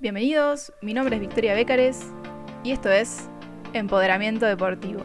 Bienvenidos, 0.00 0.72
mi 0.80 0.94
nombre 0.94 1.16
es 1.16 1.20
Victoria 1.20 1.54
Bécares 1.54 2.12
y 2.62 2.70
esto 2.70 2.88
es 2.88 3.28
Empoderamiento 3.72 4.46
Deportivo. 4.46 5.02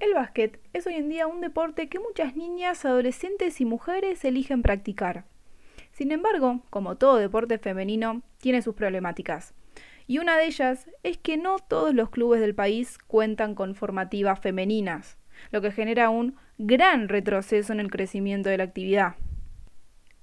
El 0.00 0.12
básquet 0.12 0.60
es 0.74 0.86
hoy 0.86 0.96
en 0.96 1.08
día 1.08 1.26
un 1.26 1.40
deporte 1.40 1.88
que 1.88 1.98
muchas 1.98 2.36
niñas, 2.36 2.84
adolescentes 2.84 3.58
y 3.62 3.64
mujeres 3.64 4.22
eligen 4.26 4.60
practicar. 4.60 5.24
Sin 5.92 6.12
embargo, 6.12 6.60
como 6.68 6.98
todo 6.98 7.16
deporte 7.16 7.56
femenino, 7.56 8.20
tiene 8.36 8.60
sus 8.60 8.74
problemáticas. 8.74 9.54
Y 10.06 10.18
una 10.18 10.36
de 10.36 10.44
ellas 10.44 10.90
es 11.04 11.16
que 11.16 11.38
no 11.38 11.56
todos 11.58 11.94
los 11.94 12.10
clubes 12.10 12.42
del 12.42 12.54
país 12.54 12.98
cuentan 12.98 13.54
con 13.54 13.74
formativas 13.74 14.40
femeninas, 14.40 15.16
lo 15.50 15.62
que 15.62 15.72
genera 15.72 16.10
un 16.10 16.36
gran 16.64 17.08
retroceso 17.08 17.72
en 17.72 17.80
el 17.80 17.90
crecimiento 17.90 18.48
de 18.48 18.56
la 18.56 18.64
actividad. 18.64 19.16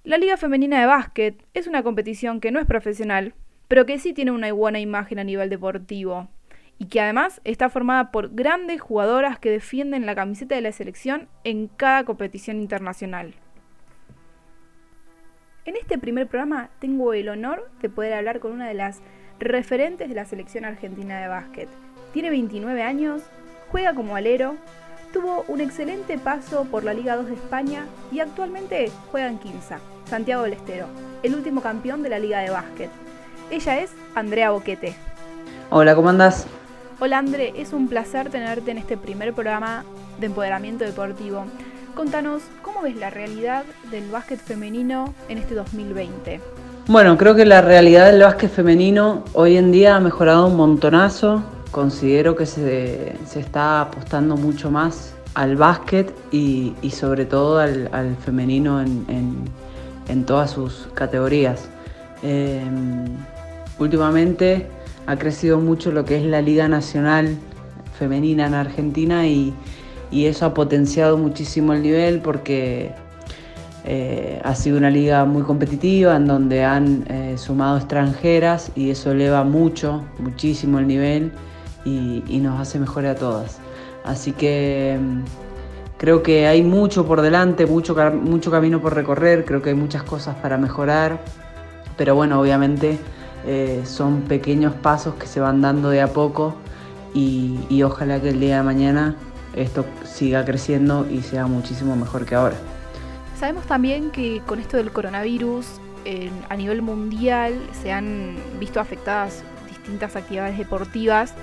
La 0.06 0.18
Liga 0.18 0.38
Femenina 0.38 0.80
de 0.80 0.86
Básquet 0.86 1.46
es 1.54 1.68
una 1.68 1.84
competición 1.84 2.40
que 2.40 2.52
no 2.52 2.62
es 2.62 2.66
profesional, 2.66 3.34
pero 3.68 3.86
que 3.86 4.00
sí 4.00 4.14
tiene 4.14 4.32
una 4.32 4.52
buena 4.54 4.80
imagen 4.80 5.20
a 5.20 5.26
nivel 5.26 5.50
deportivo, 5.50 6.30
y 6.78 6.86
que 6.86 7.02
además 7.02 7.42
está 7.44 7.70
formada 7.70 8.12
por 8.12 8.34
grandes 8.34 8.80
jugadoras 8.80 9.38
que 9.38 9.52
defienden 9.52 10.06
la 10.06 10.16
camiseta 10.16 10.56
de 10.56 10.62
la 10.62 10.72
selección 10.72 11.28
en 11.44 11.68
cada 11.68 12.06
competición 12.06 12.62
internacional. 12.62 13.34
En 15.66 15.76
este 15.76 15.98
primer 15.98 16.28
programa 16.28 16.70
tengo 16.80 17.14
el 17.14 17.28
honor 17.28 17.70
de 17.82 17.90
poder 17.90 18.14
hablar 18.14 18.40
con 18.40 18.54
una 18.54 18.70
de 18.70 18.76
las 18.76 19.02
referentes 19.40 20.08
de 20.08 20.16
la 20.16 20.24
selección 20.24 20.64
argentina 20.64 21.20
de 21.20 21.28
básquet. 21.28 21.68
Tiene 22.14 22.30
29 22.30 22.82
años, 22.82 23.24
juega 23.68 23.94
como 23.94 24.16
alero, 24.16 24.56
tuvo 25.14 25.44
un 25.48 25.62
excelente 25.62 26.18
paso 26.18 26.66
por 26.66 26.84
la 26.84 26.94
Liga 26.94 27.16
2 27.16 27.28
de 27.28 27.34
España 27.34 27.86
y 28.12 28.20
actualmente 28.20 28.92
juega 29.12 29.28
en 29.28 29.40
Quinza, 29.40 29.80
Santiago 30.06 30.44
del 30.44 30.54
Estero, 30.54 30.88
el 31.24 31.36
último 31.36 31.62
campeón 31.62 32.04
de 32.04 32.10
la 32.10 32.20
Liga 32.20 32.40
de 32.40 32.50
Básquet. 32.50 32.90
Ella 33.50 33.80
es 33.80 33.92
Andrea 34.16 34.52
Boquete. 34.52 34.96
Hola, 35.72 35.96
¿cómo 35.96 36.10
andás? 36.10 36.46
Hola 37.00 37.18
André, 37.18 37.54
es 37.56 37.74
un 37.74 37.88
placer 37.88 38.30
tenerte 38.30 38.72
en 38.72 38.78
este 38.78 38.98
primer 38.98 39.34
programa 39.34 39.84
de 40.20 40.28
empoderamiento 40.28 40.84
deportivo. 40.84 41.46
Contanos, 41.96 42.44
¿cómo 42.62 42.82
ves 42.82 42.96
la 42.96 43.10
realidad 43.10 43.64
del 43.90 44.10
básquet 44.12 44.40
femenino 44.40 45.14
en 45.28 45.38
este 45.38 45.56
2020? 45.56 46.40
Bueno, 46.88 47.18
creo 47.18 47.36
que 47.36 47.46
la 47.46 47.62
realidad 47.62 48.12
del 48.12 48.22
básquet 48.22 48.52
femenino 48.52 49.24
hoy 49.34 49.58
en 49.58 49.72
día 49.72 49.96
ha 49.96 50.00
mejorado 50.00 50.48
un 50.48 50.56
montonazo. 50.56 51.44
Considero 51.72 52.36
que 52.36 52.46
se, 52.46 53.14
está 53.36 53.82
apostando 53.82 54.36
mucho 54.36 54.72
más 54.72 55.14
al 55.36 55.56
básquet 55.56 56.14
y, 56.32 56.74
sobre 56.92 57.26
todo 57.26 57.60
al, 57.60 58.16
femenino 58.26 58.82
en, 58.82 60.26
todas 60.26 60.52
sus 60.52 60.88
categorías. 60.96 61.70
Em, 62.24 63.06
últimamente 63.78 64.68
ha 65.06 65.16
crecido 65.18 65.60
mucho 65.60 65.92
lo 65.92 66.04
que 66.06 66.18
es 66.18 66.24
la 66.24 66.42
Liga 66.42 66.68
Nacional 66.68 67.38
Femenina 67.98 68.48
en 68.48 68.54
Argentina 68.54 69.28
y, 69.28 69.54
y 70.12 70.26
eso 70.26 70.46
ha 70.46 70.54
potenciado 70.54 71.18
muchísimo 71.18 71.74
el 71.74 71.82
nivel 71.84 72.20
porque 72.20 72.92
eh, 73.86 74.42
ha 74.44 74.56
sido 74.56 74.78
una 74.78 74.90
liga 74.90 75.26
muy 75.26 75.44
competitiva 75.44 76.16
en 76.16 76.28
donde 76.28 76.64
han 76.64 77.06
eh, 77.10 77.36
sumado 77.38 77.78
extranjeras 77.78 78.72
y 78.76 78.90
eso 78.90 79.12
eleva 79.12 79.44
mucho, 79.44 80.04
muchísimo 80.20 80.80
el 80.80 80.88
nivel 80.88 81.32
y, 82.28 82.40
nos 82.40 82.60
hace 82.60 82.80
mejor 82.80 83.06
a 83.06 83.16
todas. 83.16 83.60
Así 84.04 84.32
que 84.32 84.98
mm, 85.00 85.22
creo 85.98 86.24
que 86.24 86.48
hay 86.48 86.64
mucho 86.64 87.06
por 87.06 87.22
delante, 87.22 87.66
mucho, 87.66 87.96
mucho 88.14 88.52
camino 88.52 88.82
por 88.82 88.96
recorrer, 88.96 89.46
creo 89.46 89.62
que 89.62 89.70
hay 89.70 89.76
muchas 89.76 90.04
cosas 90.04 90.36
para 90.36 90.58
mejorar, 90.58 91.20
pero 91.98 92.16
bueno, 92.16 92.40
obviamente 92.40 92.98
eh, 93.46 93.82
son 93.86 94.22
pequeños 94.22 94.74
pasos 94.74 95.16
que 95.16 95.28
se 95.28 95.40
van 95.40 95.62
dando 95.62 95.90
de 95.90 96.02
a 96.02 96.08
poco 96.08 96.56
y, 97.14 97.60
y 97.70 97.84
ojalá 97.84 98.22
que 98.22 98.30
el 98.30 98.40
día 98.40 98.58
de 98.58 98.64
mañana 98.64 99.16
esto 99.56 99.86
siga 100.06 100.46
creciendo 100.46 101.08
y 101.10 101.22
sea 101.22 101.48
muchísimo 101.48 101.96
mejor 101.96 102.26
que 102.26 102.36
ahora. 102.36 102.56
Sabemos 103.38 103.66
también 103.66 104.12
que 104.12 104.42
con 104.46 104.60
esto 104.60 104.78
del 104.78 104.92
coronavirus 104.92 105.66
a 106.50 106.56
nivel 106.56 106.82
mundial 106.82 107.60
se 107.82 107.92
han 107.92 108.36
visto 108.60 108.80
afectadas 108.80 109.44
distintas 109.68 110.16
actividades 110.16 110.58
deportivas. 110.58 111.34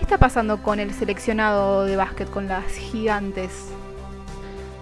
¿Qué 0.00 0.04
está 0.04 0.16
pasando 0.16 0.62
con 0.62 0.80
el 0.80 0.94
seleccionado 0.94 1.84
de 1.84 1.94
básquet, 1.94 2.30
con 2.30 2.48
las 2.48 2.64
gigantes? 2.72 3.66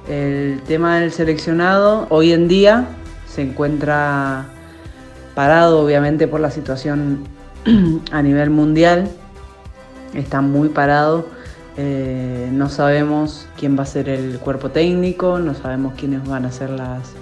El 0.08 0.62
tema 0.62 1.00
del 1.00 1.10
seleccionado 1.10 2.06
hoy 2.08 2.32
en 2.32 2.46
día 2.46 2.86
se 3.26 3.42
encuentra 3.42 4.44
parado 5.34 5.80
obviamente 5.84 6.28
por 6.28 6.38
la 6.38 6.52
situación 6.52 7.24
a 8.12 8.22
nivel 8.22 8.50
mundial. 8.50 9.10
Está 10.14 10.40
muy 10.40 10.68
parado 10.68 11.26
eh, 11.76 12.48
no 12.52 12.68
sabemos 12.68 13.48
quién 13.56 13.76
va 13.76 13.82
a 13.82 13.86
ser 13.86 14.08
el 14.08 14.38
cuerpo 14.38 14.70
técnico, 14.70 15.40
no 15.40 15.54
sabemos 15.54 15.94
quiénes 15.96 16.26
van 16.28 16.44
a 16.44 16.52
ser 16.52 16.70
las 16.70 17.12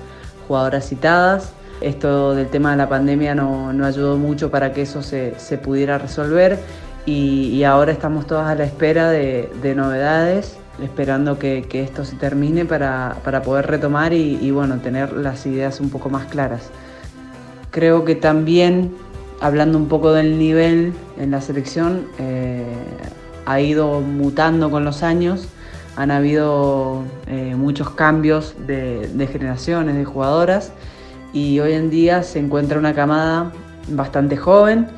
jugadoras 0.47 0.87
citadas. 0.87 1.53
Esto 1.81 2.35
del 2.35 2.49
tema 2.49 2.73
de 2.73 2.77
la 2.77 2.91
pandemia 2.91 3.35
no, 3.35 3.71
ayudó 3.85 4.19
mucho 4.19 4.51
para 4.51 4.73
que 4.73 4.83
eso 4.83 5.03
se, 5.03 5.35
pudiera 5.63 5.97
resolver 5.97 6.59
y, 7.07 7.63
ahora 7.63 7.93
estamos 7.93 8.27
todas 8.27 8.49
a 8.49 8.57
la 8.57 8.65
espera 8.65 9.11
de, 9.11 9.75
novedades, 9.77 10.59
esperando 10.83 11.39
que, 11.39 11.65
esto 11.73 12.05
se 12.05 12.17
termine 12.17 12.65
para, 12.65 13.15
poder 13.45 13.69
retomar 13.69 14.13
y, 14.13 14.51
bueno, 14.51 14.79
tener 14.81 15.13
las 15.13 15.47
ideas 15.47 15.81
un 15.81 15.89
poco 15.89 16.11
más 16.11 16.27
claras. 16.27 16.71
Creo 17.71 18.05
que 18.05 18.17
también, 18.17 18.93
hablando 19.41 19.79
un 19.79 19.87
poco 19.87 20.13
del 20.13 20.39
nivel 20.39 20.95
en 21.17 21.31
la 21.31 21.41
selección, 21.41 22.07
eh, 22.19 22.65
ha 23.45 23.61
ido 23.61 24.01
mutando 24.01 24.71
con 24.71 24.85
los 24.85 25.05
años, 25.05 25.49
han 25.95 26.11
habido 26.11 27.05
eh, 27.29 27.55
muchos 27.57 27.91
cambios 27.91 28.55
de, 28.67 29.29
generaciones, 29.31 29.95
de 29.95 30.05
jugadoras, 30.05 30.73
y 31.33 31.61
hoy 31.61 31.75
en 31.75 31.89
día 31.89 32.25
se 32.25 32.41
encuentra 32.41 32.79
una 32.79 32.95
camada 32.95 33.53
bastante 33.89 34.37
joven 34.37 34.89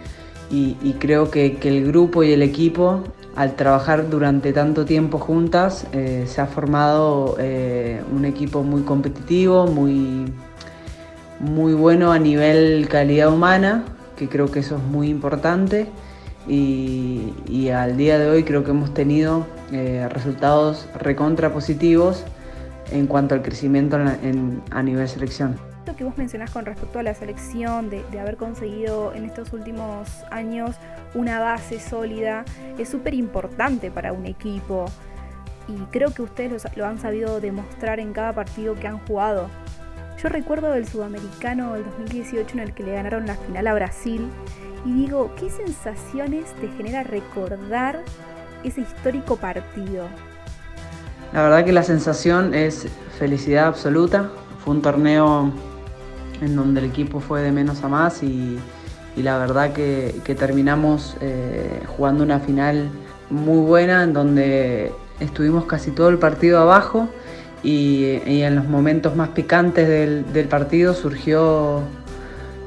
y, 0.51 0.95
creo 0.99 1.31
que, 1.31 1.59
el 1.63 1.87
grupo 1.87 2.23
y 2.23 2.33
el 2.33 2.43
equipo, 2.43 3.03
al 3.37 3.55
trabajar 3.55 4.09
durante 4.09 4.53
tanto 4.53 4.85
tiempo 4.85 5.19
juntas, 5.19 5.87
eh, 5.93 6.25
se 6.27 6.41
ha 6.41 6.47
formado 6.47 7.37
eh, 7.39 8.03
un 8.13 8.25
equipo 8.25 8.63
muy 8.63 8.83
competitivo, 8.83 9.67
muy, 9.67 10.33
muy 11.41 11.75
bueno 11.75 12.13
a 12.13 12.19
nivel 12.19 12.89
calidad 12.89 13.33
humana, 13.33 13.85
que 14.17 14.29
creo 14.29 14.51
que 14.51 14.61
eso 14.61 14.77
es 14.77 14.83
muy 14.83 15.09
importante 15.09 15.89
y, 16.49 17.69
al 17.69 17.97
día 17.97 18.19
de 18.19 18.31
hoy 18.31 18.45
creo 18.45 18.65
que 18.65 18.71
hemos 18.71 18.95
tenido 18.95 19.47
eh, 19.73 20.09
resultados 20.11 20.87
recontra 20.99 21.53
positivos 21.53 22.25
en 22.91 23.07
cuanto 23.07 23.35
al 23.35 23.43
crecimiento 23.43 23.99
a 24.71 24.83
nivel 24.83 25.09
selección. 25.09 25.68
Que 25.99 26.05
vos 26.05 26.17
mencionás 26.17 26.53
con 26.53 26.65
respecto 26.65 27.01
a 27.01 27.03
la 27.03 27.13
selección, 27.13 27.91
de, 27.91 28.05
haber 28.21 28.37
conseguido 28.37 29.13
en 29.15 29.25
estos 29.25 29.53
últimos 29.53 30.09
años 30.31 30.77
una 31.13 31.41
base 31.41 31.81
sólida, 31.81 32.45
es 32.79 32.89
súper 32.89 33.15
importante 33.15 33.91
para 33.91 34.13
un 34.13 34.25
equipo 34.25 34.85
y 35.67 35.75
creo 35.91 36.15
que 36.15 36.23
ustedes 36.23 36.65
lo, 36.77 36.87
han 36.87 37.01
sabido 37.01 37.41
demostrar 37.41 37.99
en 37.99 38.13
cada 38.13 38.33
partido 38.33 38.77
que 38.77 38.87
han 38.87 38.99
jugado. 39.07 39.51
Yo 40.23 40.29
recuerdo 40.29 40.71
del 40.71 40.87
sudamericano 40.87 41.75
del 41.75 41.85
2018 41.85 42.53
en 42.53 42.61
el 42.61 42.75
que 42.75 42.85
le 42.85 42.93
ganaron 42.93 43.27
la 43.27 43.35
final 43.35 43.67
a 43.67 43.75
Brasil 43.75 44.31
y 44.85 44.93
digo, 44.95 45.33
¿qué 45.35 45.51
sensaciones 45.51 46.53
te 46.61 46.69
genera 46.77 47.03
recordar 47.03 48.05
ese 48.63 48.83
histórico 48.83 49.35
partido? 49.35 50.07
La 51.33 51.43
verdad 51.43 51.65
que 51.65 51.73
la 51.73 51.83
sensación 51.83 52.55
es 52.55 52.87
felicidad 53.19 53.67
absoluta. 53.67 54.31
Fue 54.65 54.75
un 54.75 54.81
torneo 54.81 55.53
en 56.41 56.57
donde 56.57 56.81
el 56.81 56.87
equipo 56.87 57.21
fue 57.21 57.43
de 57.43 57.53
menos 57.53 57.83
a 57.85 57.89
más 57.89 58.23
y, 58.23 58.59
la 59.17 59.37
verdad 59.37 59.73
que, 59.73 60.15
terminamos 60.39 61.17
eh, 61.21 61.83
jugando 61.89 62.23
una 62.23 62.39
final 62.39 62.89
muy 63.31 63.67
buena 63.67 64.05
en 64.05 64.13
donde 64.13 64.93
estuvimos 65.19 65.65
casi 65.65 65.91
todo 65.91 66.09
el 66.09 66.19
partido 66.19 66.61
abajo 66.61 67.09
y, 67.63 68.21
en 68.25 68.55
los 68.55 68.67
momentos 68.67 69.17
más 69.17 69.31
picantes 69.31 69.89
del, 69.89 70.49
partido 70.49 70.95
surgió 70.95 71.83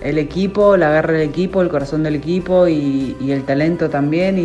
el 0.02 0.18
equipo, 0.18 0.76
la 0.78 0.90
garra 0.90 1.14
del 1.14 1.30
equipo, 1.30 1.62
el 1.62 1.70
corazón 1.70 2.04
del 2.04 2.16
equipo 2.16 2.68
y, 2.68 3.16
el 3.30 3.44
talento 3.44 3.90
también 3.90 4.38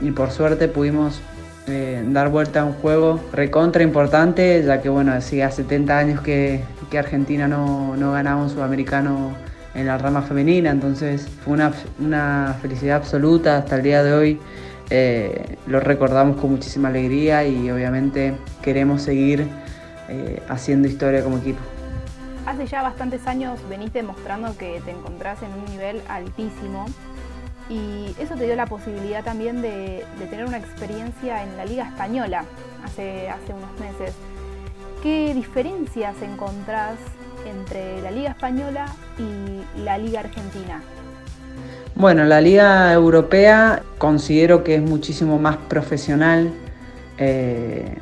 y, 0.00 0.10
por 0.12 0.30
suerte 0.30 0.68
pudimos 0.68 1.20
eh, 1.66 2.02
dar 2.08 2.30
vuelta 2.30 2.60
a 2.60 2.64
un 2.64 2.72
juego 2.72 3.20
recontra 3.32 3.82
importante, 3.82 4.62
ya 4.64 4.80
que 4.80 4.88
bueno, 4.88 5.12
hacía 5.12 5.50
70 5.50 5.98
años 5.98 6.20
que, 6.20 6.62
Argentina 6.96 7.48
no, 7.48 7.94
ganaba 8.12 8.42
un 8.42 8.50
sudamericano 8.50 9.32
en 9.74 9.86
la 9.86 9.98
rama 9.98 10.22
femenina, 10.22 10.70
entonces 10.70 11.28
fue 11.44 11.54
una, 11.54 12.54
felicidad 12.60 12.96
absoluta 12.96 13.58
hasta 13.58 13.76
el 13.76 13.82
día 13.82 14.02
de 14.02 14.12
hoy. 14.12 14.40
Eh, 14.90 15.58
lo 15.66 15.80
recordamos 15.80 16.38
con 16.38 16.50
muchísima 16.52 16.88
alegría 16.88 17.46
y 17.46 17.70
obviamente 17.70 18.34
queremos 18.62 19.02
seguir 19.02 19.46
eh, 20.08 20.42
haciendo 20.48 20.88
historia 20.88 21.22
como 21.22 21.36
equipo. 21.38 21.60
Hace 22.46 22.66
ya 22.66 22.82
bastantes 22.82 23.26
años 23.26 23.60
venís 23.68 23.92
demostrando 23.92 24.56
que 24.56 24.80
te 24.82 24.90
encontrás 24.90 25.42
en 25.42 25.52
un 25.52 25.66
nivel 25.66 26.00
altísimo 26.08 26.86
y 27.68 28.14
eso 28.18 28.34
te 28.34 28.46
dio 28.46 28.56
la 28.56 28.66
posibilidad 28.66 29.22
también 29.22 29.60
de, 29.60 30.04
tener 30.30 30.46
una 30.46 30.56
experiencia 30.56 31.42
en 31.42 31.56
la 31.56 31.64
Liga 31.66 31.86
Española 31.86 32.44
hace, 32.84 33.28
hace 33.28 33.52
unos 33.52 33.70
meses. 33.78 34.14
¿Qué 35.02 35.32
diferencias 35.32 36.16
encontrás 36.22 36.96
entre 37.46 38.02
la 38.02 38.10
Liga 38.10 38.30
Española 38.30 38.86
y 39.16 39.80
la 39.84 39.96
Liga 39.96 40.20
Argentina? 40.20 40.82
Bueno, 41.94 42.24
la 42.24 42.40
Liga 42.40 42.92
Europea 42.92 43.82
considero 43.98 44.64
que 44.64 44.74
es 44.74 44.82
muchísimo 44.82 45.38
más 45.38 45.56
profesional, 45.56 46.50
eh, 47.16 47.96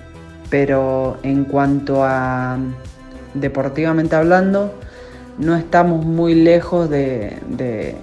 pero 0.48 1.18
en 1.22 1.44
cuanto 1.44 2.02
a 2.02 2.56
deportivamente 3.34 4.16
hablando, 4.16 4.72
no 5.38 5.54
estamos 5.54 6.02
muy 6.06 6.34
lejos 6.34 6.88
de, 6.88 7.94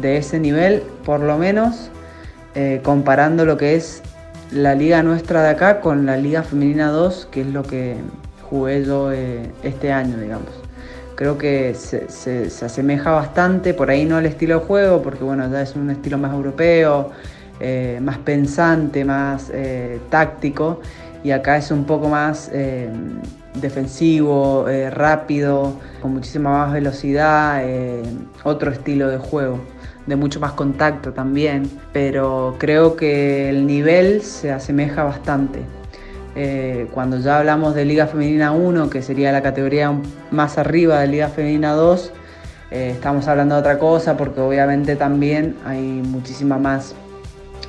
ese 0.00 0.38
nivel, 0.38 0.82
por 1.04 1.18
lo 1.20 1.38
menos 1.38 1.90
eh, 2.54 2.80
comparando 2.84 3.44
lo 3.44 3.56
que 3.56 3.74
es 3.74 4.00
la 4.52 4.76
liga 4.76 5.02
nuestra 5.02 5.42
de 5.42 5.50
acá 5.50 5.80
con 5.80 6.06
la 6.06 6.16
liga 6.16 6.44
femenina 6.44 6.90
2, 6.90 7.28
que 7.32 7.40
es 7.40 7.46
lo 7.48 7.64
que 7.64 7.96
jugué 8.50 8.84
eh, 9.12 9.50
este 9.62 9.92
año, 9.92 10.16
digamos. 10.18 10.50
Creo 11.14 11.36
que 11.36 11.74
se, 11.74 12.06
asemeja 12.64 13.10
bastante, 13.10 13.74
por 13.74 13.90
ahí 13.90 14.04
no 14.04 14.16
al 14.16 14.26
estilo 14.26 14.60
de 14.60 14.66
juego, 14.66 15.02
porque 15.02 15.24
bueno, 15.24 15.50
ya 15.50 15.62
es 15.62 15.74
un 15.74 15.90
estilo 15.90 16.16
más 16.16 16.32
europeo, 16.32 17.10
eh, 17.58 17.98
más 18.00 18.18
pensante, 18.18 19.04
más 19.04 19.50
táctico, 20.10 20.80
y 21.24 21.32
acá 21.32 21.56
es 21.56 21.72
un 21.72 21.84
poco 21.84 22.08
más 22.08 22.50
defensivo, 23.60 24.68
eh, 24.68 24.90
rápido, 24.90 25.74
con 26.00 26.14
muchísima 26.14 26.50
más 26.50 26.72
velocidad, 26.72 27.60
eh, 27.64 28.02
otro 28.44 28.70
estilo 28.70 29.08
de 29.08 29.18
juego, 29.18 29.60
de 30.06 30.16
mucho 30.16 30.40
más 30.40 30.52
contacto 30.52 31.12
también, 31.12 31.70
pero 31.92 32.56
creo 32.58 32.96
que 32.96 33.48
el 33.50 33.66
nivel 33.66 34.22
se 34.22 34.52
asemeja 34.52 35.04
bastante. 35.04 35.77
Eh, 36.34 36.86
cuando 36.92 37.18
ya 37.18 37.38
hablamos 37.38 37.74
de 37.74 37.84
Liga 37.84 38.06
Femenina 38.06 38.52
1, 38.52 38.90
que 38.90 39.02
sería 39.02 39.32
la 39.32 39.42
categoría 39.42 39.92
más 40.30 40.58
arriba 40.58 41.00
de 41.00 41.08
Liga 41.08 41.28
Femenina 41.28 41.72
2, 41.72 42.12
estamos 42.70 43.26
hablando 43.28 43.54
de 43.54 43.60
otra 43.62 43.78
cosa 43.78 44.16
porque 44.16 44.40
obviamente 44.40 44.94
también 44.94 45.56
hay 45.64 45.80
muchísima 45.80 46.58
más, 46.58 46.94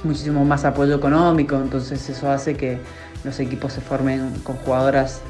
muchísimo 0.04 0.44
más 0.44 0.66
apoyo 0.66 0.96
económico, 0.96 1.56
entonces 1.56 2.10
eso 2.10 2.30
hace 2.30 2.56
que 2.56 2.78
los 3.24 3.40
equipos 3.40 3.74
se 3.74 3.82
formen 3.82 4.32
con 4.44 4.58
jugadoras 4.58 5.22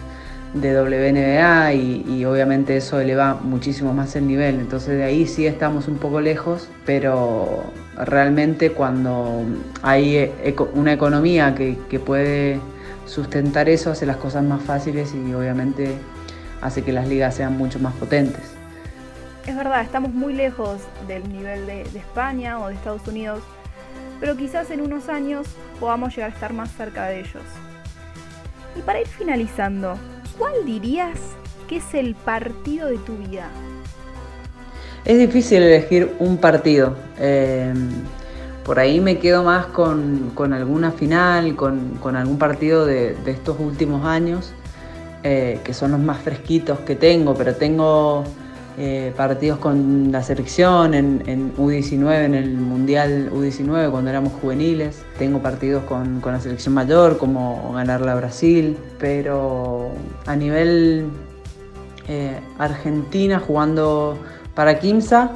de 0.53 0.81
WNBA 0.81 1.73
y, 1.73 2.25
obviamente 2.25 2.75
eso 2.77 2.99
eleva 2.99 3.35
muchísimo 3.35 3.93
más 3.93 4.15
el 4.15 4.27
nivel. 4.27 4.55
Entonces 4.55 4.97
de 4.97 5.03
ahí 5.03 5.27
sí 5.27 5.45
estamos 5.45 5.87
un 5.87 5.97
poco 5.97 6.21
lejos, 6.21 6.69
pero 6.85 7.63
realmente 7.95 8.71
cuando 8.71 9.43
hay 9.81 10.31
una 10.73 10.93
economía 10.93 11.55
que, 11.55 11.99
puede 11.99 12.59
sustentar 13.09 13.67
eso, 13.69 13.91
hace 13.91 14.05
las 14.05 14.17
cosas 14.17 14.43
más 14.43 14.61
fáciles 14.61 15.13
y 15.13 15.33
obviamente 15.33 15.95
hace 16.61 16.83
que 16.83 16.93
las 16.93 17.07
ligas 17.07 17.35
sean 17.35 17.57
mucho 17.57 17.79
más 17.79 17.93
potentes. 17.95 18.43
Es 19.47 19.55
verdad, 19.55 19.81
estamos 19.81 20.13
muy 20.13 20.33
lejos 20.33 20.79
del 21.07 21.27
nivel 21.27 21.65
de, 21.65 21.83
de 21.85 21.99
España 21.99 22.59
o 22.59 22.67
de 22.67 22.75
Estados 22.75 23.07
Unidos, 23.07 23.41
pero 24.19 24.37
quizás 24.37 24.69
en 24.69 24.81
unos 24.81 25.09
años 25.09 25.47
podamos 25.79 26.15
llegar 26.15 26.31
a 26.31 26.33
estar 26.33 26.53
más 26.53 26.71
cerca 26.71 27.05
de 27.07 27.21
ellos. 27.21 27.43
Y 28.75 28.81
para 28.81 29.01
ir 29.01 29.07
finalizando, 29.07 29.97
¿cuál 30.37 30.65
dirías 30.65 31.19
que 31.67 31.77
es 31.77 31.93
el 31.93 32.15
partido 32.15 32.87
de 32.87 32.97
tu 32.99 33.17
vida? 33.17 33.47
Es 35.05 35.17
difícil 35.17 35.63
elegir 35.63 36.13
un 36.19 36.37
partido. 36.37 36.95
Eh, 37.17 37.73
por 38.69 38.77
ahí 38.77 38.99
me 38.99 39.17
quedo 39.17 39.43
más 39.43 39.65
con, 39.65 40.31
alguna 40.53 40.91
final, 40.91 41.55
con, 41.55 42.15
algún 42.15 42.37
partido 42.37 42.85
de, 42.85 43.17
estos 43.25 43.59
últimos 43.59 44.05
años, 44.05 44.53
eh, 45.23 45.59
que 45.63 45.73
son 45.73 45.89
los 45.89 45.99
más 45.99 46.19
fresquitos 46.19 46.77
que 46.81 46.95
tengo, 46.95 47.33
pero 47.33 47.55
tengo 47.55 48.23
eh, 48.77 49.11
partidos 49.17 49.57
con 49.57 50.11
la 50.11 50.21
selección 50.21 50.93
en, 50.93 51.51
U19, 51.57 52.25
en 52.25 52.35
el 52.35 52.51
Mundial 52.57 53.31
U19 53.33 53.89
cuando 53.89 54.11
éramos 54.11 54.33
juveniles. 54.33 55.01
Tengo 55.17 55.41
partidos 55.41 55.83
con, 55.85 56.21
la 56.23 56.39
selección 56.39 56.75
mayor, 56.75 57.17
como 57.17 57.73
ganarla 57.73 58.11
a 58.11 58.15
Brasil, 58.17 58.77
pero 58.99 59.89
a 60.27 60.35
nivel 60.35 61.07
eh, 62.07 62.39
Argentina 62.59 63.39
jugando 63.39 64.15
para 64.53 64.77
Quimsa, 64.77 65.31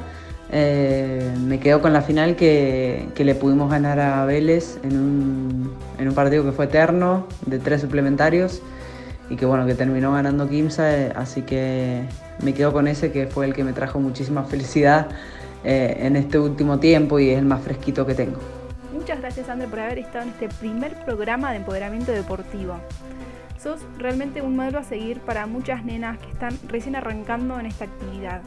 eh, 0.56 1.34
me 1.36 1.58
quedo 1.58 1.82
con 1.82 1.92
la 1.92 2.00
final 2.00 2.36
que, 2.36 3.08
le 3.16 3.34
pudimos 3.34 3.72
ganar 3.72 3.98
a 3.98 4.24
Vélez 4.24 4.78
en 4.84 4.96
un, 4.96 6.14
partido 6.14 6.44
que 6.44 6.52
fue 6.52 6.66
eterno, 6.66 7.26
de 7.44 7.58
tres 7.58 7.80
suplementarios 7.80 8.62
y 9.28 9.34
que 9.34 9.46
bueno, 9.46 9.66
que 9.66 9.74
terminó 9.74 10.12
ganando 10.12 10.48
Kimsa, 10.48 11.10
así 11.16 11.42
que 11.42 12.04
me 12.40 12.54
quedo 12.54 12.72
con 12.72 12.86
ese 12.86 13.10
que 13.10 13.26
fue 13.26 13.46
el 13.46 13.52
que 13.52 13.64
me 13.64 13.72
trajo 13.72 13.98
muchísima 13.98 14.44
felicidad 14.44 15.08
eh, 15.64 15.96
en 15.98 16.14
este 16.14 16.38
último 16.38 16.78
tiempo 16.78 17.18
y 17.18 17.30
es 17.30 17.38
el 17.38 17.46
más 17.46 17.60
fresquito 17.60 18.06
que 18.06 18.14
tengo. 18.14 18.38
Muchas 18.92 19.18
gracias 19.20 19.48
André 19.48 19.66
por 19.66 19.80
haber 19.80 19.98
estado 19.98 20.22
en 20.22 20.30
este 20.30 20.48
primer 20.60 20.94
programa 21.04 21.50
de 21.50 21.56
empoderamiento 21.56 22.12
deportivo. 22.12 22.76
Sos 23.60 23.80
realmente 23.98 24.40
un 24.40 24.54
modelo 24.54 24.78
a 24.78 24.84
seguir 24.84 25.18
para 25.18 25.46
muchas 25.46 25.84
nenas 25.84 26.16
que 26.18 26.30
están 26.30 26.56
recién 26.68 26.94
arrancando 26.94 27.58
en 27.58 27.66
esta 27.66 27.86
actividad. 27.86 28.40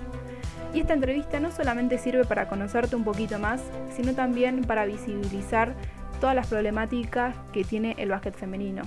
Y 0.73 0.81
esta 0.81 0.93
entrevista 0.93 1.39
no 1.39 1.51
solamente 1.51 1.97
sirve 1.97 2.25
para 2.25 2.47
conocerte 2.47 2.95
un 2.95 3.03
poquito 3.03 3.39
más, 3.39 3.63
sino 3.95 4.13
también 4.13 4.61
para 4.61 4.85
visibilizar 4.85 5.75
todas 6.19 6.35
las 6.35 6.47
problemáticas 6.47 7.35
que 7.51 7.63
tiene 7.63 7.95
el 7.97 8.09
básquet 8.09 8.35
femenino. 8.35 8.83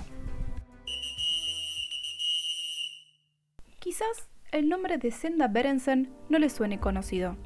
Quizás 3.79 4.29
el 4.51 4.69
nombre 4.69 4.97
de 4.97 5.11
Senda 5.11 5.47
Berensen 5.47 6.13
no 6.29 6.37
le 6.37 6.49
suene 6.49 6.79
conocido, 6.79 7.37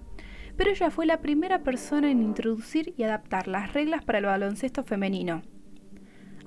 pero 0.58 0.72
ella 0.72 0.92
fue 0.92 1.06
la 1.06 1.22
primera 1.22 1.64
persona 1.64 2.12
en 2.12 2.22
introducir 2.22 2.94
y 2.98 3.04
adaptar 3.04 3.48
las 3.48 3.74
reglas 3.74 4.04
para 4.04 4.20
el 4.20 4.26
baloncesto 4.26 4.84
femenino. 4.84 5.44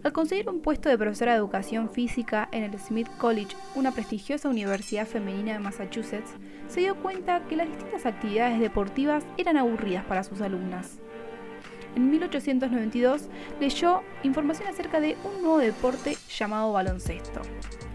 Al 0.09 0.15
conseguir 0.15 0.49
un 0.49 0.61
puesto 0.61 0.89
de 0.89 0.97
profesora 0.97 1.33
de 1.33 1.39
educación 1.39 1.91
física 1.91 2.49
en 2.51 2.65
el 2.65 2.79
Smith 2.79 3.09
College, 3.19 3.55
una 3.75 3.93
prestigiosa 3.93 4.49
universidad 4.49 5.07
femenina 5.07 5.53
de 5.53 5.59
Massachusetts, 5.59 6.31
se 6.67 6.81
dio 6.81 6.97
cuenta 6.97 7.47
que 7.47 7.57
las 7.57 7.69
distintas 7.69 8.07
actividades 8.07 8.59
deportivas 8.59 9.23
eran 9.37 9.59
aburridas 9.59 10.07
para 10.07 10.25
sus 10.25 10.41
alumnas. 10.41 10.99
En 11.95 12.11
1892 12.11 13.29
leyó 13.61 14.01
información 14.23 14.69
acerca 14.69 14.99
de 14.99 15.19
un 15.25 15.43
nuevo 15.43 15.59
deporte 15.59 16.17
llamado 16.31 16.73
baloncesto 16.73 17.43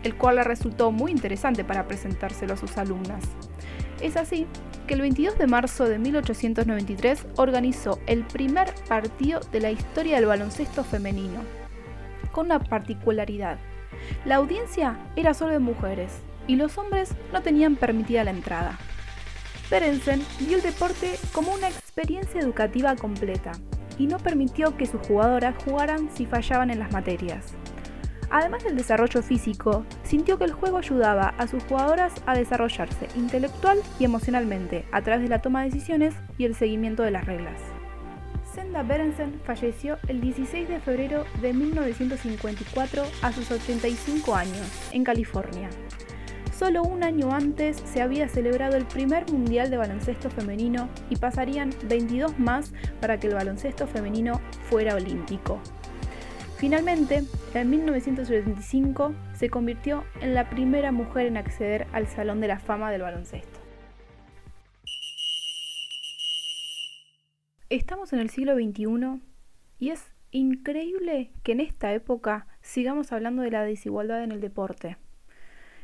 el 0.04 0.16
cual 0.16 0.36
le 0.36 0.44
resultó 0.44 0.92
muy 0.92 1.12
interesante 1.12 1.64
para 1.64 1.88
presentárselo 1.88 2.54
a 2.54 2.58
sus 2.58 2.78
alumnas. 2.78 3.24
Es 4.02 4.18
así 4.18 4.46
que 4.86 4.96
el 4.96 5.02
22 5.02 5.38
de 5.38 5.48
marzo 5.48 5.86
de 5.86 5.98
1893 5.98 7.26
organizó 7.38 8.00
el 8.06 8.26
primer 8.26 8.74
partido 8.88 9.40
de 9.52 9.62
la 9.62 9.72
historia 9.72 10.18
del 10.18 10.26
baloncesto 10.26 10.84
femenino, 10.84 11.40
con 12.34 12.48
una 12.48 12.60
particularidad. 12.60 13.58
La 14.26 14.36
audiencia 14.36 14.98
era 15.16 15.34
solo 15.34 15.54
de 15.54 15.60
mujeres 15.60 16.12
y 16.46 16.58
los 16.58 16.78
hombres 16.78 17.16
no 17.32 17.42
tenían 17.42 17.78
permitida 17.78 18.26
la 18.26 18.32
entrada. 18.32 18.78
Berensen 19.72 20.22
vio 20.42 20.58
el 20.58 20.64
deporte 20.64 21.16
como 21.32 21.54
una 21.54 21.70
experiencia 21.70 22.42
educativa 22.42 22.96
completa 22.98 23.54
y 23.98 24.08
no 24.08 24.18
permitió 24.18 24.76
que 24.76 24.86
sus 24.86 25.00
jugadoras 25.08 25.56
jugaran 25.64 26.10
si 26.14 26.26
fallaban 26.26 26.70
en 26.70 26.80
las 26.80 26.92
materias. 26.92 27.54
Además 28.30 28.64
del 28.64 28.76
desarrollo 28.76 29.22
físico, 29.22 29.86
sintió 30.04 30.40
que 30.40 30.46
el 30.46 30.54
juego 30.54 30.80
ayudaba 30.80 31.36
a 31.38 31.48
sus 31.48 31.64
jugadoras 31.66 32.14
a 32.26 32.36
desarrollarse 32.36 33.08
intelectual 33.16 33.80
y 34.00 34.06
emocionalmente 34.06 34.86
a 34.92 35.02
través 35.02 35.22
de 35.22 35.30
la 35.30 35.42
toma 35.42 35.62
de 35.62 35.70
decisiones 35.70 36.16
y 36.38 36.46
el 36.46 36.56
seguimiento 36.56 37.04
de 37.04 37.12
las 37.12 37.26
reglas. 37.26 37.73
Senda 38.54 38.84
Berensen 38.84 39.42
falleció 39.46 39.98
el 40.08 40.22
16 40.22 40.70
de 40.70 40.80
febrero 40.80 41.26
de 41.42 41.54
1954 41.54 43.04
a 43.24 43.32
sus 43.32 43.50
85 43.50 44.36
años, 44.36 44.90
en 44.92 45.04
California. 45.04 45.70
Solo 46.56 46.84
un 46.84 47.04
año 47.04 47.34
antes 47.34 47.78
se 47.78 48.04
había 48.04 48.30
celebrado 48.30 48.78
el 48.78 48.86
primer 48.86 49.32
Mundial 49.32 49.72
de 49.72 49.78
Baloncesto 49.78 50.30
Femenino 50.30 50.88
y 51.10 51.16
pasarían 51.16 51.72
22 51.90 52.38
más 52.38 52.74
para 53.02 53.20
que 53.20 53.28
el 53.28 53.34
baloncesto 53.34 53.88
femenino 53.88 54.40
fuera 54.70 54.94
olímpico. 54.96 55.60
Finalmente, 56.58 57.24
en 57.56 57.70
1975 57.72 59.16
se 59.34 59.50
convirtió 59.50 60.04
en 60.22 60.36
la 60.36 60.50
primera 60.52 60.92
mujer 60.92 61.26
en 61.26 61.38
acceder 61.38 61.88
al 61.92 62.08
Salón 62.08 62.40
de 62.40 62.50
la 62.50 62.60
Fama 62.60 62.92
del 62.92 63.02
baloncesto. 63.02 63.53
Estamos 67.74 68.14
en 68.14 68.20
el 68.20 68.30
siglo 68.30 68.54
XXI 68.54 69.20
y 69.80 69.90
es 69.90 70.14
increíble 70.30 71.32
que 71.42 71.54
en 71.54 71.60
esta 71.60 71.92
época 71.92 72.46
sigamos 72.62 73.12
hablando 73.12 73.42
de 73.42 73.50
la 73.50 73.64
desigualdad 73.64 74.24
en 74.24 74.32
el 74.32 74.42
deporte. 74.42 74.98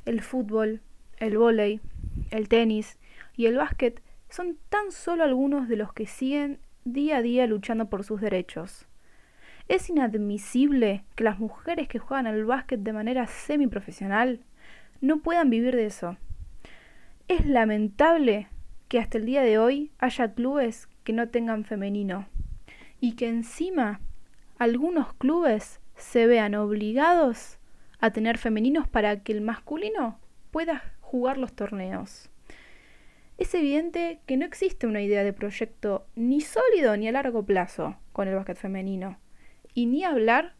El 0.05 0.21
fútbol, 0.21 0.81
el 1.17 1.39
vóley, 1.39 1.81
el 2.29 2.47
tenis 2.47 2.99
y 3.35 3.47
el 3.47 3.55
básquet 3.55 4.03
son 4.29 4.59
tan 4.69 4.91
solo 4.91 5.23
algunos 5.23 5.67
de 5.67 5.77
los 5.77 5.91
que 5.91 6.05
siguen 6.05 6.59
día 6.85 7.17
a 7.17 7.21
día 7.23 7.47
luchando 7.47 7.89
por 7.89 8.03
sus 8.03 8.21
derechos. 8.21 8.85
Es 9.67 9.89
inadmisible 9.89 11.05
que 11.15 11.23
las 11.23 11.39
mujeres 11.39 11.87
que 11.87 11.97
juegan 11.97 12.27
al 12.27 12.45
básquet 12.45 12.81
de 12.81 12.93
manera 12.93 13.25
semiprofesional 13.25 14.41
no 15.01 15.21
puedan 15.21 15.49
vivir 15.49 15.75
de 15.75 15.87
eso. 15.87 16.17
Es 17.27 17.47
lamentable 17.47 18.47
que 18.89 18.99
hasta 18.99 19.17
el 19.17 19.25
día 19.25 19.41
de 19.41 19.57
hoy 19.57 19.91
haya 19.97 20.35
clubes 20.35 20.87
que 21.09 21.13
no 21.13 21.29
tengan 21.29 21.65
femenino 21.65 22.27
y 23.01 23.15
que 23.15 23.27
encima 23.27 23.99
algunos 24.59 25.11
clubes 25.15 25.79
se 25.95 26.27
vean 26.27 26.53
obligados 26.53 27.57
a 27.99 28.11
tener 28.11 28.37
femeninos 28.37 28.87
para 28.87 29.23
que 29.23 29.31
el 29.31 29.41
masculino 29.41 30.19
pueda 30.51 30.83
jugar 31.01 31.39
los 31.39 31.53
torneos. 31.53 32.29
Es 33.39 33.55
evidente 33.55 34.19
que 34.27 34.37
no 34.37 34.45
existe 34.45 34.85
una 34.85 35.01
idea 35.01 35.23
de 35.23 35.33
proyecto 35.33 36.05
ni 36.13 36.41
sólido 36.41 36.95
ni 36.95 37.07
a 37.07 37.11
largo 37.11 37.43
plazo 37.43 37.97
con 38.11 38.27
el 38.27 38.35
básquet 38.35 38.57
femenino, 38.57 39.17
y 39.73 39.87
ni 39.87 40.03
hablar 40.03 40.53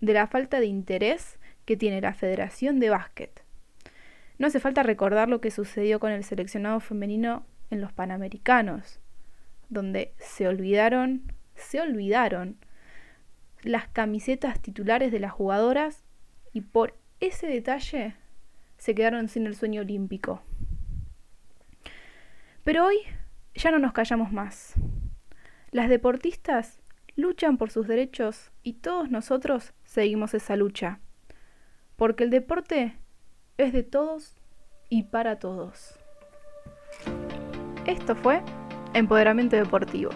de 0.00 0.12
la 0.12 0.28
falta 0.28 0.60
de 0.60 0.66
interés 0.66 1.40
que 1.64 1.76
tiene 1.76 2.00
la 2.00 2.14
Federación 2.14 2.78
de 2.78 2.90
Básquet. 2.90 3.42
No 4.38 4.46
hace 4.46 4.60
falta 4.60 4.84
recordar 4.84 5.28
lo 5.28 5.40
que 5.40 5.50
sucedió 5.50 5.98
con 5.98 6.12
el 6.12 6.22
seleccionado 6.22 6.78
femenino 6.78 7.44
en 7.70 7.80
los 7.80 7.92
Panamericanos, 7.92 9.00
donde 9.68 10.14
se 10.18 10.48
olvidaron, 10.48 11.32
se 11.54 11.80
olvidaron 11.80 12.56
las 13.62 13.88
camisetas 13.88 14.60
titulares 14.60 15.12
de 15.12 15.20
las 15.20 15.32
jugadoras 15.32 16.04
y 16.52 16.60
por 16.62 16.96
ese 17.20 17.46
detalle 17.46 18.14
se 18.76 18.94
quedaron 18.94 19.28
sin 19.28 19.46
el 19.46 19.56
sueño 19.56 19.82
olímpico. 19.82 20.42
Pero 22.64 22.86
hoy 22.86 22.98
ya 23.54 23.70
no 23.70 23.78
nos 23.78 23.92
callamos 23.92 24.32
más. 24.32 24.74
Las 25.70 25.88
deportistas 25.88 26.80
luchan 27.16 27.58
por 27.58 27.70
sus 27.70 27.88
derechos 27.88 28.52
y 28.62 28.74
todos 28.74 29.10
nosotros 29.10 29.72
seguimos 29.84 30.34
esa 30.34 30.54
lucha. 30.56 31.00
Porque 31.96 32.24
el 32.24 32.30
deporte 32.30 32.96
es 33.56 33.72
de 33.72 33.82
todos 33.82 34.36
y 34.88 35.04
para 35.04 35.38
todos. 35.38 35.98
Esto 37.86 38.14
fue 38.14 38.42
Empoderamiento 38.94 39.56
Deportivo. 39.56 40.10